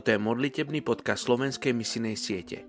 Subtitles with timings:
[0.00, 2.64] Toto je modlitebný podcast slovenskej misinej siete.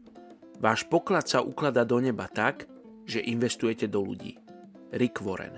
[0.59, 2.67] Váš poklad sa ukladá do neba tak,
[3.07, 4.35] že investujete do ľudí.
[4.91, 5.55] Rick Warren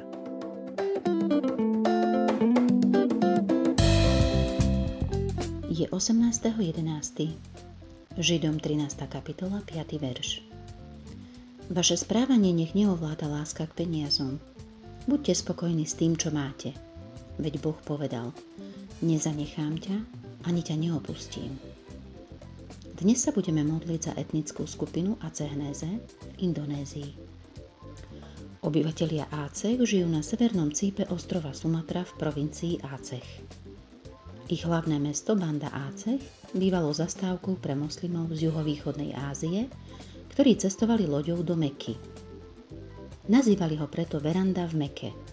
[5.74, 7.42] Je 18.11.
[8.22, 8.94] Židom 13.
[9.10, 9.98] kapitola 5.
[9.98, 10.46] verš.
[11.74, 14.38] Vaše správanie nech neovláda láska k peniazom.
[15.10, 16.78] Buďte spokojní s tým, čo máte.
[17.42, 18.30] Veď Boh povedal,
[19.02, 19.98] nezanechám ťa,
[20.46, 21.73] ani ťa neopustím.
[22.94, 27.10] Dnes sa budeme modliť za etnickú skupinu Acehnéze v Indonézii.
[28.64, 33.28] Obyvatelia Aceh žijú na severnom cípe ostrova Sumatra v provincii Aceh.
[34.48, 36.22] Ich hlavné mesto Banda Aceh
[36.56, 39.68] bývalo zastávkou pre moslimov z juhovýchodnej Ázie,
[40.32, 42.00] ktorí cestovali loďou do Meky.
[43.28, 45.12] Nazývali ho preto veranda v Meke–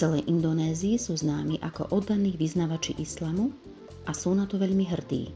[0.00, 3.52] celej Indonézii sú známi ako oddaní vyznavači islamu
[4.08, 5.28] a sú na to veľmi hrdí.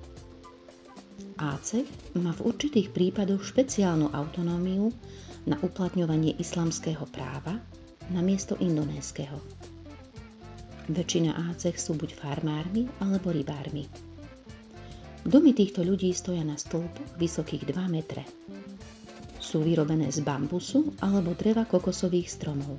[1.35, 4.95] Aceh má v určitých prípadoch špeciálnu autonómiu
[5.51, 7.59] na uplatňovanie islamského práva
[8.15, 9.43] na miesto indonéského.
[10.87, 13.91] Väčšina Aceh sú buď farmármi alebo rybármi.
[15.25, 18.23] Domy týchto ľudí stoja na stĺpoch vysokých 2 metre.
[19.41, 22.79] Sú vyrobené z bambusu alebo dreva kokosových stromov.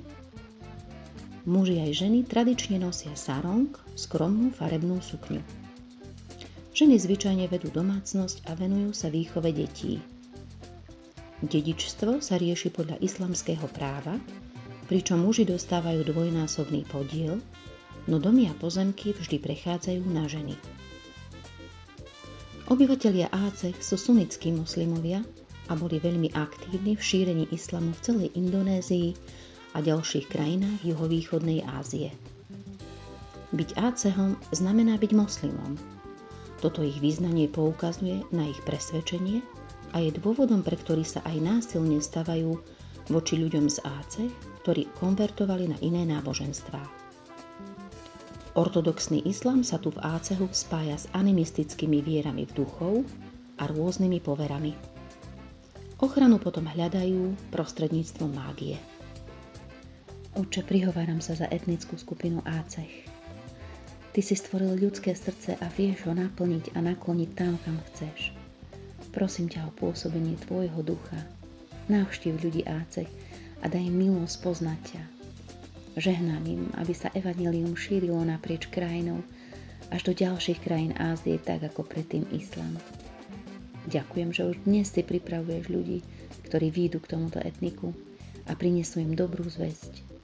[1.44, 5.65] Muži aj ženy tradične nosia sarong, skromnú farebnú sukňu.
[6.76, 9.96] Ženy zvyčajne vedú domácnosť a venujú sa výchove detí.
[11.40, 14.20] Dedičstvo sa rieši podľa islamského práva,
[14.84, 17.40] pričom muži dostávajú dvojnásobný podiel,
[18.04, 20.52] no domy a pozemky vždy prechádzajú na ženy.
[22.68, 25.24] Obyvatelia Aceh sú sunnickí moslimovia
[25.72, 29.16] a boli veľmi aktívni v šírení islamu v celej Indonézii
[29.72, 32.12] a ďalších krajinách juhovýchodnej Ázie.
[33.56, 35.95] Byť Ácehom znamená byť moslimom.
[36.60, 39.44] Toto ich význanie poukazuje na ich presvedčenie
[39.92, 42.56] a je dôvodom, pre ktorý sa aj násilne stavajú
[43.12, 44.32] voči ľuďom z Áceh,
[44.64, 47.06] ktorí konvertovali na iné náboženstvá.
[48.56, 53.04] Ortodoxný islám sa tu v Ácehu spája s animistickými vierami v duchov
[53.60, 54.72] a rôznymi poverami.
[56.00, 58.80] Ochranu potom hľadajú prostredníctvom mágie.
[60.36, 63.15] Oče, prihováram sa za etnickú skupinu Ácech.
[64.16, 68.32] Ty si stvoril ľudské srdce a vieš ho naplniť a nakloniť tam, kam chceš.
[69.12, 71.20] Prosím ťa o pôsobenie Tvojho ducha.
[71.92, 73.12] Navštív ľudí Ácech
[73.60, 75.02] a daj milosť poznať ťa.
[76.00, 79.20] Žehnám im, aby sa evanelium šírilo naprieč krajinou
[79.92, 82.72] až do ďalších krajín Ázie, tak ako predtým Islám.
[83.92, 86.00] Ďakujem, že už dnes si pripravuješ ľudí,
[86.48, 87.92] ktorí výjdu k tomuto etniku
[88.48, 90.15] a prinesú im dobrú zväzť.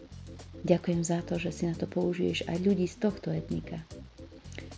[0.62, 3.82] Ďakujem za to, že si na to použiješ aj ľudí z tohto etnika.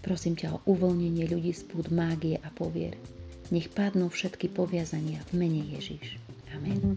[0.01, 2.97] Prosím ťa o uvoľnenie ľudí z púd mágie a povier.
[3.53, 6.17] Nech padnú všetky poviazania v mene Ježiš.
[6.57, 6.97] Amen.